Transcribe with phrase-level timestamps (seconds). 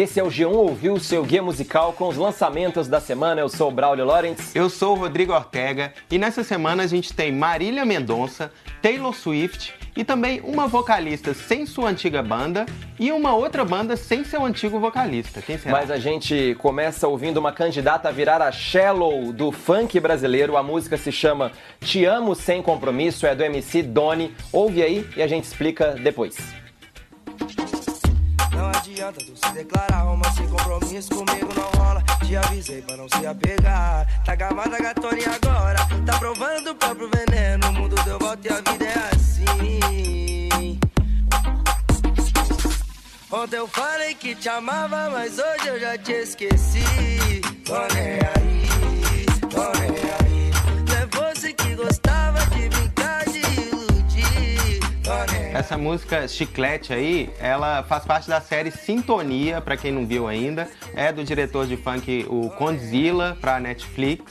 [0.00, 3.42] Esse é o G1 Ouviu, seu guia musical com os lançamentos da semana.
[3.42, 4.58] Eu sou o Braulio Lawrence.
[4.58, 8.50] Eu sou o Rodrigo Ortega e nessa semana a gente tem Marília Mendonça,
[8.80, 12.64] Taylor Swift e também uma vocalista sem sua antiga banda
[12.98, 15.42] e uma outra banda sem seu antigo vocalista.
[15.42, 15.78] Quem será?
[15.78, 20.56] Mas a gente começa ouvindo uma candidata a virar a Shallow do funk brasileiro.
[20.56, 24.34] A música se chama Te Amo Sem Compromisso, é do MC Doni.
[24.50, 26.38] Ouve aí e a gente explica depois.
[28.60, 32.02] Não adianta tu se declarar, romance compromisso comigo não rola.
[32.26, 34.06] Te avisei pra não se apegar.
[34.22, 37.68] Tá gamada gatona agora tá provando do próprio veneno.
[37.68, 40.78] O mundo deu volta e a vida é assim.
[43.32, 47.40] Ontem eu falei que te amava, mas hoje eu já te esqueci.
[47.64, 48.59] Tô nem aí,
[55.70, 60.68] Essa música Chiclete aí, ela faz parte da série Sintonia, pra quem não viu ainda.
[60.96, 64.24] É do diretor de funk, o Condzilla, pra Netflix.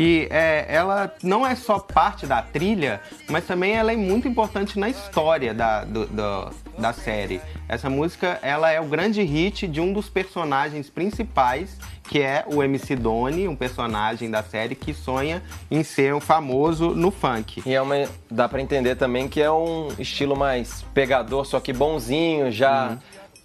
[0.00, 4.78] E é, ela não é só parte da trilha, mas também ela é muito importante
[4.78, 7.40] na história da, do- do- da série.
[7.68, 12.62] Essa música ela é o grande hit de um dos personagens principais, que é o
[12.62, 17.60] MC Doni, um personagem da série que sonha em ser um famoso no funk.
[17.66, 17.96] E é uma,
[18.30, 22.96] dá pra entender também que é um estilo mais pegador, só que bonzinho, já.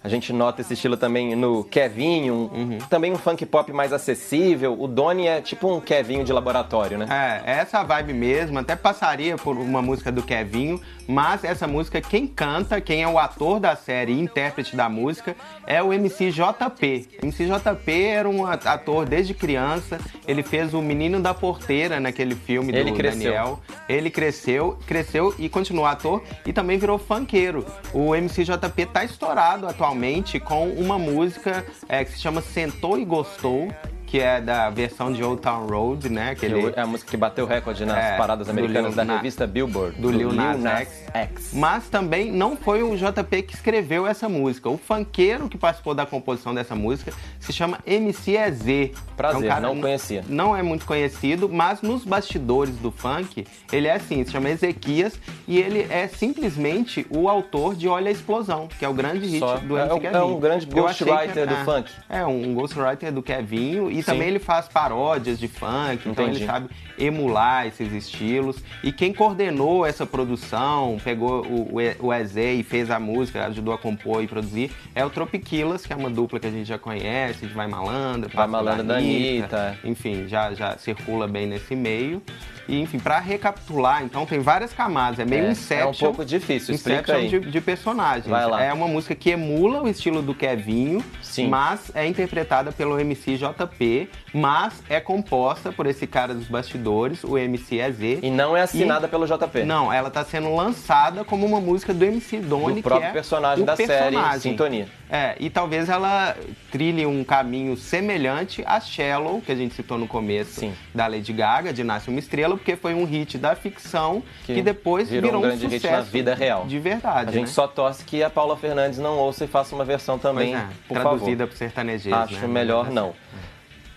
[0.04, 4.76] A gente nota esse estilo também no Kevinho, um- também um funk pop mais acessível.
[4.78, 7.06] O Doni é tipo um Kevinho de laboratório, né?
[7.46, 12.02] É, é essa vibe mesmo, até passaria por uma música do Kevinho, mas essa música,
[12.02, 15.34] quem canta, quem é o ator da série e intérprete da música,
[15.66, 17.08] é o MC JP.
[17.22, 22.72] MC JP era um ator desde criança, ele fez o Menino da Porteira naquele filme
[22.72, 23.22] do Ele cresceu.
[23.32, 23.60] Daniel.
[23.88, 27.64] Ele cresceu, cresceu e continua ator e também virou funkeiro.
[27.94, 29.93] O MC JP tá estourado atualmente
[30.40, 33.68] com uma música é, que se chama Sentou e Gostou,
[34.06, 36.34] que é da versão de Old Town Road, né?
[36.34, 39.04] Que Aquele, é a música que bateu recorde nas É, paradas do americanas Lil da
[39.04, 40.00] Na- revista Billboard.
[40.00, 41.04] do Lil Nas X.
[41.12, 41.50] X.
[41.52, 44.68] Mas também não foi o JP que escreveu essa música.
[44.68, 48.90] O funkeiro que participou da composição dessa música se chama MC EZ.
[49.16, 50.24] Prazer, É um cara- não conhecia.
[50.28, 55.18] Não é muito conhecido, mas nos bastidores do funk, ele é assim, se chama Ezequias
[55.46, 59.38] e ele é simplesmente o autor de Olha a Explosão, que é o grande hit
[59.38, 59.56] Só.
[59.56, 60.20] do É MC um- Kevinho.
[60.20, 61.90] é um grande ghostwriter do é, funk.
[62.08, 66.38] É, um ghostwriter do Kevinho e também ele faz paródias de funk, então Entendi.
[66.40, 68.56] ele sabe emular esses estilos.
[68.82, 73.46] E quem coordenou essa produção, pegou o, o E- o Eze e fez a música,
[73.46, 76.66] ajudou a compor e produzir, é o Tropiquilas, que é uma dupla que a gente
[76.66, 79.78] já conhece, de Vai Malandra, Vai Malandra da Anitta.
[79.84, 82.22] Enfim, já, já circula bem nesse meio.
[82.66, 85.86] E, enfim, pra recapitular, então tem várias camadas, é meio É, Inception.
[85.86, 88.26] é um pouco difícil, explica Inception de, de personagens.
[88.26, 88.62] Vai lá.
[88.62, 91.48] É uma música que emula o estilo do Kevinho, Sim.
[91.48, 93.83] mas é interpretada pelo MC JP,
[94.32, 98.00] mas é composta por esse cara dos bastidores, o MC EZ.
[98.22, 99.64] E não é assinada pelo JP.
[99.64, 103.64] Não, ela tá sendo lançada como uma música do MC Doni, Do próprio é personagem
[103.64, 104.52] da série personagem.
[104.52, 104.88] Sintonia.
[105.10, 106.36] É, e talvez ela
[106.72, 110.74] trilhe um caminho semelhante a Shallow, que a gente citou no começo Sim.
[110.94, 114.62] da Lady Gaga, de Nasce Uma Estrela, porque foi um hit da ficção que, Que
[114.62, 116.64] depois virou virou um grande hit sucesso na vida real.
[116.66, 117.52] De verdade, A gente né?
[117.52, 120.98] só torce que a Paula Fernandes não ouça e faça uma versão também, é, por
[120.98, 121.48] traduzida favor.
[121.48, 122.46] por sertanejeiros, Acho né?
[122.48, 123.14] melhor não.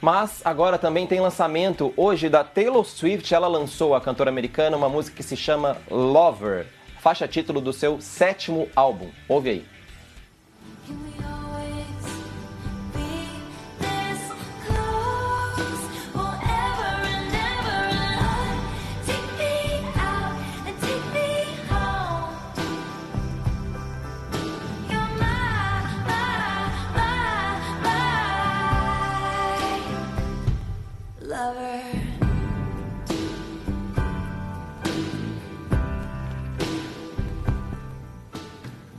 [0.02, 3.34] Mas agora também tem lançamento hoje da Taylor Swift.
[3.34, 6.68] Ela lançou, a cantora americana, uma música que se chama Lover,
[7.00, 9.10] faixa título do seu sétimo álbum.
[9.28, 9.77] Ouve aí.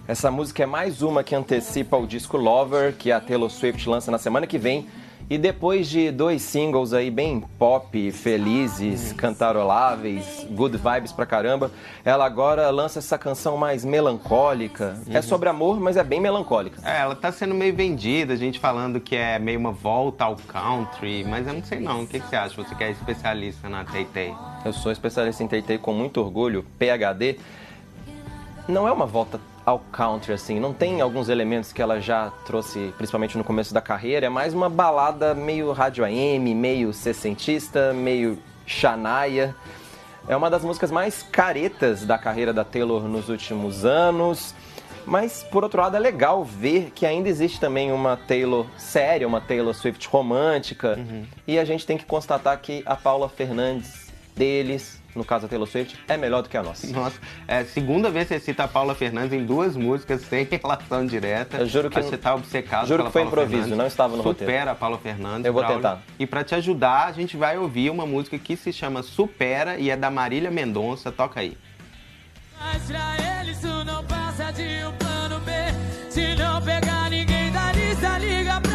[0.08, 4.10] Essa música é mais uma que antecipa o disco Lover, que a Taylor Swift lança
[4.10, 4.86] na semana que vem.
[5.28, 11.70] E depois de dois singles aí bem pop, felizes, cantaroláveis, good vibes pra caramba,
[12.02, 14.98] ela agora lança essa canção mais melancólica.
[15.10, 16.80] É sobre amor, mas é bem melancólica.
[16.90, 20.36] É, ela tá sendo meio vendida, a gente falando que é meio uma volta ao
[20.36, 22.04] country, mas eu não sei não.
[22.04, 22.56] O que, que você acha?
[22.56, 24.34] Você que é especialista na Tay-Tay.
[24.64, 27.38] Eu sou especialista em TT com muito orgulho, PhD.
[28.66, 29.38] Não é uma volta
[29.68, 30.58] ao country, assim.
[30.58, 34.24] Não tem alguns elementos que ela já trouxe, principalmente no começo da carreira.
[34.24, 39.54] É mais uma balada meio rádio AM, meio sessentista, meio Shania.
[40.26, 44.54] É uma das músicas mais caretas da carreira da Taylor nos últimos anos.
[45.04, 49.40] Mas, por outro lado, é legal ver que ainda existe também uma Taylor séria, uma
[49.40, 50.96] Taylor Swift romântica.
[50.96, 51.26] Uhum.
[51.46, 55.68] E a gente tem que constatar que a Paula Fernandes deles, no caso a Taylor
[55.68, 56.86] Swift, é melhor do que a nossa.
[56.86, 60.44] Nossa, é a segunda vez que você cita a Paula Fernandes em duas músicas sem
[60.50, 61.58] relação direta.
[61.58, 63.78] Eu juro que- você tá obcecado juro pela que foi Paula improviso, Fernandes.
[63.78, 64.70] não estava no Supera roteiro.
[64.70, 65.44] a Paula Fernandes.
[65.44, 65.82] Eu vou Braulio.
[65.82, 66.02] tentar.
[66.18, 69.90] E pra te ajudar, a gente vai ouvir uma música que se chama Supera e
[69.90, 71.10] é da Marília Mendonça.
[71.12, 71.56] Toca aí.
[72.60, 75.52] Mas pra ele isso não passa de um plano B.
[76.10, 78.67] Se não pegar ninguém da lista, liga pra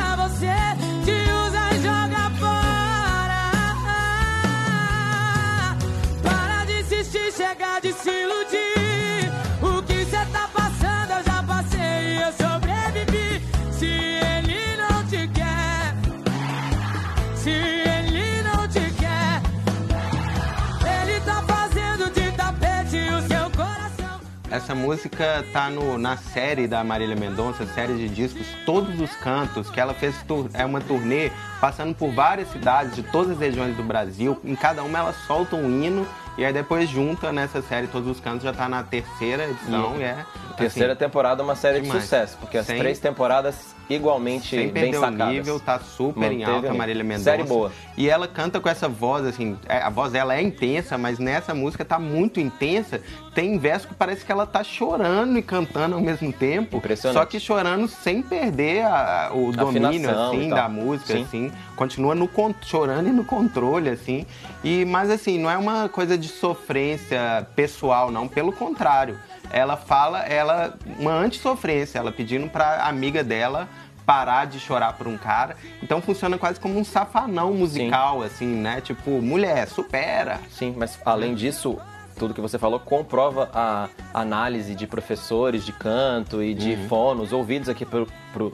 [24.53, 29.67] Essa música tá no, na série da Marília Mendonça, série de discos Todos os Cantos,
[29.71, 30.13] que ela fez
[30.53, 34.39] é uma turnê passando por várias cidades de todas as regiões do Brasil.
[34.45, 36.07] Em cada uma ela solta um hino
[36.37, 40.03] e aí depois junta nessa série Todos os Cantos, já tá na terceira edição e,
[40.03, 40.23] é
[40.57, 42.03] Terceira assim, temporada é uma série de demais.
[42.03, 45.27] sucesso, porque as Sem- três temporadas igualmente sem bem perder o sacadas.
[45.33, 46.75] nível, tá super em Manteve alta o a nível.
[46.77, 47.23] Marília Mendonça.
[47.31, 47.71] Série boa.
[47.97, 51.53] E ela canta com essa voz, assim, é, a voz dela é intensa, mas nessa
[51.53, 53.01] música tá muito intensa.
[53.35, 56.77] Tem verso que parece que ela tá chorando e cantando ao mesmo tempo.
[56.77, 57.17] Impressionante.
[57.19, 61.23] Só que chorando sem perder a- o domínio, Afinação assim, da música, Sim.
[61.23, 61.51] assim.
[61.75, 62.29] Continua no,
[62.61, 64.25] chorando e no controle, assim.
[64.63, 68.27] E, mas, assim, não é uma coisa de sofrência pessoal, não.
[68.27, 69.17] Pelo contrário.
[69.51, 73.67] Ela fala, ela uma antissofrência, ela pedindo pra amiga dela
[74.05, 75.55] parar de chorar por um cara.
[75.81, 78.81] Então funciona quase como um safanão musical, assim, né?
[78.81, 80.39] Tipo, mulher, supera.
[80.51, 81.79] Sim, mas além disso,
[82.17, 86.87] tudo que você falou comprova a análise de professores de canto e de Uhum.
[86.89, 88.07] fonos ouvidos aqui pelo,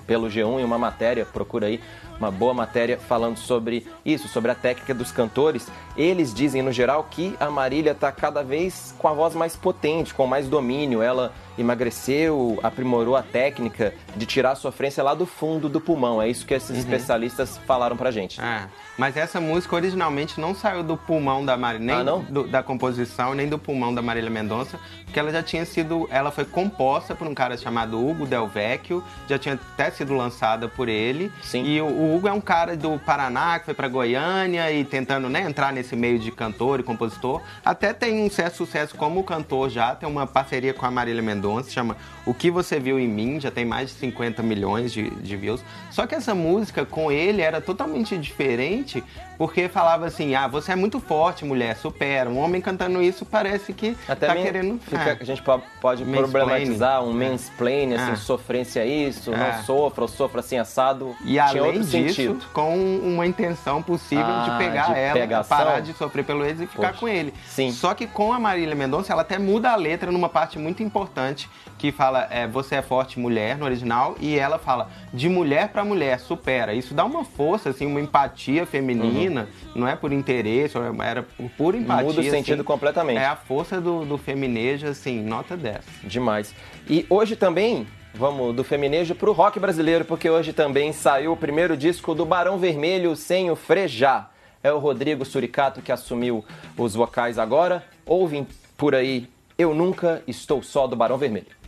[0.05, 1.81] pelo G1 em uma matéria, procura aí
[2.19, 5.67] uma boa matéria falando sobre isso, sobre a técnica dos cantores.
[5.97, 10.13] Eles dizem, no geral, que a Marília está cada vez com a voz mais potente,
[10.13, 11.01] com mais domínio.
[11.01, 16.21] Ela emagreceu, aprimorou a técnica de tirar a sofrência lá do fundo do pulmão.
[16.21, 16.57] É isso que Uhum.
[16.57, 18.39] esses especialistas falaram pra gente.
[18.41, 18.67] É,
[18.97, 22.21] mas essa música originalmente não saiu do pulmão da Marília, nem Ah, não?
[22.23, 26.31] do- da composição, nem do pulmão da Marília Mendonça, porque ela já tinha sido, ela
[26.31, 30.87] foi composta por um cara chamado Hugo Del Vecchio, já tinha até sido lançada por
[30.89, 31.31] ele.
[31.41, 31.63] Sim.
[31.65, 35.29] E o, o Hugo é um cara do Paraná que foi pra Goiânia e tentando,
[35.29, 37.41] né, entrar nesse meio de cantor e compositor.
[37.63, 41.69] Até tem um certo sucesso como cantor já, tem uma parceria com a Marília Mendonça,
[41.69, 41.95] chama
[42.25, 45.61] O que você viu em mim, já tem mais de 50 milhões de, de views.
[45.91, 49.03] Só que essa música com ele era totalmente diferente,
[49.37, 52.29] porque falava assim: "Ah, você é muito forte, mulher, supera".
[52.29, 55.17] Um homem cantando isso parece que Até tá querendo fica- é.
[55.19, 57.29] a gente po- pode problematizar um É.
[57.29, 58.15] mansplaining, assim, É.
[58.15, 59.37] sofrência isso, É.
[59.37, 61.15] não sofra, ou sofra assim assado.
[61.21, 62.45] E Tinha além outro disso, sentido.
[62.53, 65.57] com uma intenção possível Ah, de pegar de ela, pegação?
[65.57, 66.99] parar de sofrer pelo ex e ficar Poxa.
[66.99, 67.33] com ele.
[67.47, 67.71] Sim.
[67.71, 71.49] Só que com a Marília Mendonça, ela até muda a letra numa parte muito importante,
[71.77, 75.83] que fala é, você é forte mulher no original, e ela fala de mulher pra
[75.83, 76.73] mulher, supera.
[76.73, 81.77] Isso dá uma força, assim, uma empatia feminina, não é por interesse, era por pura
[81.77, 82.05] empatia.
[82.05, 82.63] Muda o sentido assim.
[82.63, 83.17] completamente.
[83.17, 85.77] É a força do, do feminejo, assim, nota 10.
[86.03, 86.53] Demais.
[86.89, 91.77] E hoje também, vamos do feminejo pro rock brasileiro, porque hoje também saiu o primeiro
[91.77, 94.29] disco do Barão Vermelho sem o Frejá.
[94.61, 96.43] É o Rodrigo Suricato que assumiu
[96.77, 97.83] os vocais agora.
[98.05, 98.45] Ouvem
[98.75, 101.59] por aí Eu Nunca Estou Só do Barão Vermelho.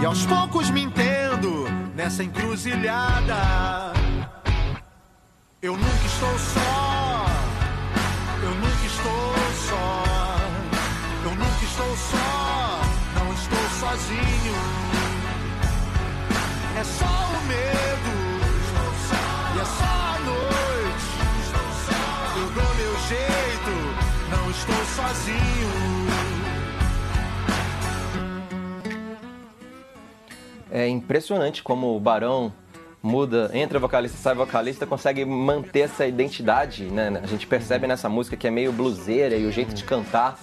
[0.00, 3.92] E aos poucos me entendo nessa encruzilhada.
[5.60, 7.26] Eu nunca estou só.
[8.42, 9.34] Eu nunca estou
[9.68, 10.04] só.
[11.24, 12.80] Eu nunca estou só.
[13.14, 14.91] Não estou sozinho.
[30.70, 32.52] É impressionante como o Barão
[33.02, 37.20] muda, entra vocalista, sai vocalista, consegue manter essa identidade, né?
[37.22, 40.38] A gente percebe nessa música que é meio bluseira e o jeito de cantar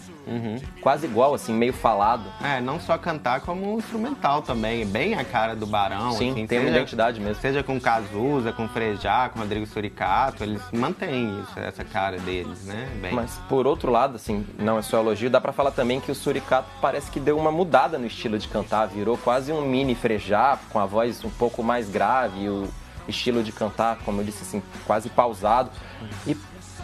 [0.82, 2.24] quase igual, assim, meio falado.
[2.44, 4.86] É, não só cantar, como instrumental também.
[4.86, 6.12] Bem a cara do Barão.
[6.14, 7.42] Sim, assim, tem uma seja- identidade mesmo.
[7.42, 12.88] Seja com Cazuza, com Frejá, com Rodrigo Suricato, eles mantêm isso, essa cara deles, né?
[13.02, 13.14] Bem.
[13.14, 16.16] Mas por outro lado, assim, não é só elogio, dá pra falar também que o
[16.16, 20.58] Suricato parece que deu uma mudada no estilo de cantar, virou quase um mini frejá,
[20.70, 22.68] com a voz um pouco mais grave, e o
[23.08, 25.72] estilo de cantar, como eu disse assim, quase pausado.
[26.28, 26.38] E,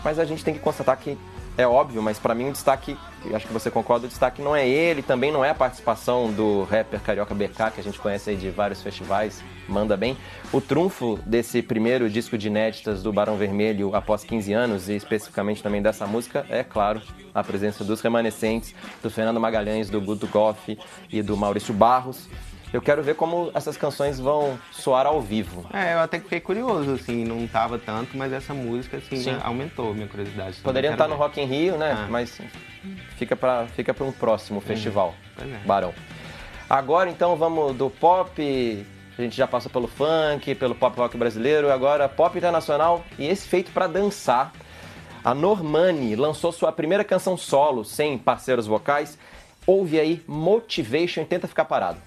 [0.03, 1.17] mas a gente tem que constatar que
[1.57, 2.97] é óbvio, mas pra mim um destaque
[3.33, 6.63] acho que você concorda, o destaque não é ele, também não é a participação do
[6.63, 10.17] rapper Carioca BK, que a gente conhece aí de vários festivais, manda bem.
[10.51, 15.63] O trunfo desse primeiro disco de inéditas do Barão Vermelho após 15 anos, e especificamente
[15.63, 17.01] também dessa música, é claro,
[17.33, 20.77] a presença dos remanescentes, do Fernando Magalhães, do Guto Goff
[21.11, 22.27] e do Maurício Barros.
[22.75, 25.65] Eu quero ver como essas canções vão soar ao vivo.
[25.73, 29.37] É, eu até fiquei curioso, assim, não tava tanto, mas essa música, assim, Sim.
[29.41, 30.57] aumentou minha curiosidade.
[30.57, 31.23] Poderiam Quero estar no ver.
[31.23, 31.95] Rock in Rio, né?
[31.97, 32.07] Ah.
[32.09, 32.41] Mas
[33.15, 35.57] fica para fica pra um próximo festival, Pois é.
[35.65, 35.93] Barão.
[36.69, 38.85] Agora então vamos do pop,
[39.17, 43.47] a gente já passou pelo funk, pelo pop rock brasileiro, agora pop internacional e esse
[43.47, 44.51] feito para dançar.
[45.23, 49.17] A Normani lançou sua primeira canção solo, sem parceiros vocais.
[49.65, 51.99] Ouve aí Motivation e tenta ficar parado.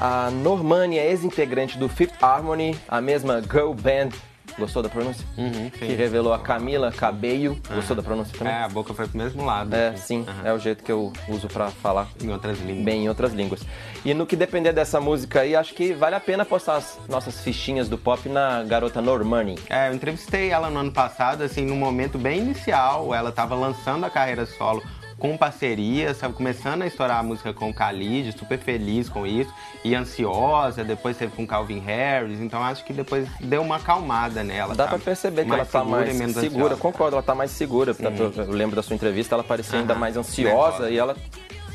[0.00, 4.10] A Normani é ex-integrante do Fifth Harmony, a mesma girl band.
[4.58, 5.24] Gostou da pronúncia?
[5.36, 5.70] Uhum.
[5.70, 7.56] Que revelou a Camila Cabello.
[7.72, 8.52] Gostou da pronúncia também?
[8.52, 9.72] É, a boca foi pro mesmo lado.
[9.72, 10.24] É, assim.
[10.24, 10.48] sim, Aham.
[10.48, 12.84] é o jeito que eu uso pra falar Em outras línguas.
[12.84, 13.60] bem em outras línguas.
[14.04, 17.40] E no que depender dessa música aí, acho que vale a pena postar as nossas
[17.40, 19.56] fichinhas do pop na garota Normani.
[19.70, 23.14] É, eu entrevistei ela no ano passado, assim, num momento bem inicial.
[23.14, 24.82] Ela tava lançando a carreira solo
[25.18, 29.52] com parcerias, estava começando a estourar a música com o Khalid, super feliz com isso,
[29.84, 34.74] e ansiosa, depois teve com Calvin Harris, então acho que depois deu uma acalmada nela.
[34.74, 34.96] Dá sabe?
[34.96, 36.46] pra perceber que ela tá segura mais segura.
[36.66, 36.76] ansiosa.
[36.76, 37.94] Concordo, ela tá mais segura.
[37.94, 40.90] Tanto Eu lembro da sua entrevista, ela parecia ainda mais ansiosa nervosa.
[40.90, 41.16] e ela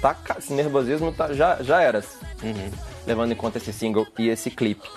[0.02, 0.16] tá.
[0.38, 2.04] Esse nervosismo tá- já, já era.
[2.42, 2.72] Uhum.
[3.06, 4.88] Levando em conta esse single e esse clipe.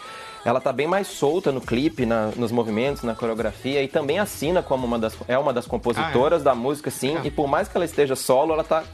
[0.46, 4.62] Ela tá bem mais solta no clipe, na- nos movimentos, na coreografia e também assina
[4.62, 7.16] como uma das, é uma das compositoras da música, sim.
[7.16, 7.26] É.
[7.26, 8.84] E por mais que ela esteja solo, ela tá.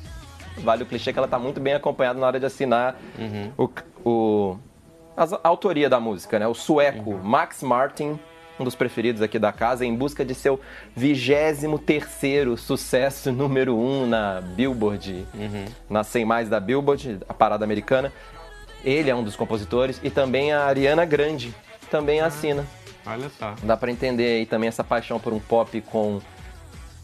[0.58, 2.96] Vale o clichê que ela tá muito bem acompanhada na hora de assinar
[3.56, 3.68] o,
[4.04, 4.56] o-
[5.16, 6.46] as- a autoria da música, né?
[6.46, 8.18] O sueco Max Martin,
[8.60, 10.60] um dos preferidos aqui da casa, em busca de seu
[10.94, 15.26] 23 terceiro sucesso número um na Billboard,
[15.88, 18.12] na 100 mais da Billboard, a parada americana.
[18.84, 21.54] Ele é um dos compositores e também a Ariana Grande
[21.90, 22.66] também assina.
[23.06, 23.54] Olha só.
[23.62, 26.20] Dá pra entender aí também essa paixão por um pop com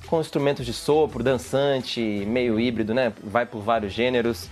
[0.08, 3.12] com instrumentos de sopro, dançante, meio híbrido, né?
[3.22, 4.48] Vai por vários gêneros.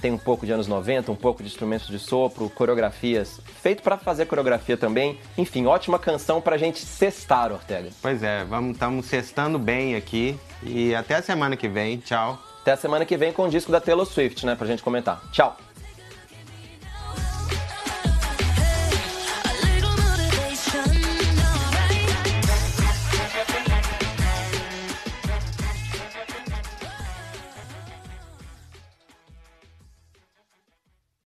[0.00, 3.40] Tem um pouco de anos 90, um pouco de instrumentos de sopro, coreografias.
[3.60, 5.18] Feito pra fazer coreografia também.
[5.36, 7.90] Enfim, ótima canção pra gente cestar, Ortega.
[8.00, 11.98] Pois é, vamos estamos sextando bem aqui e até a semana que vem.
[11.98, 12.38] Tchau.
[12.62, 14.54] Até a semana que vem com o disco da Taylor Swift, né?
[14.54, 15.20] Pra gente comentar.
[15.32, 15.56] Tchau!